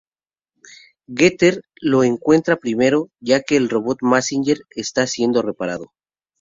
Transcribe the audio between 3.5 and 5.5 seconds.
el robot Mazinger está siendo